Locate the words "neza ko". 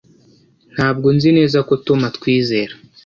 1.37-1.73